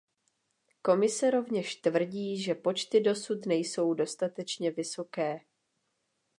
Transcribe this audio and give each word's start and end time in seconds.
Komise 0.81 1.31
rovněž 1.31 1.75
tvrdí, 1.75 2.41
že 2.43 2.55
počty 2.55 2.99
dosud 3.01 3.45
nejsou 3.45 3.93
dostatečně 3.93 4.71
vysoké. 4.71 5.39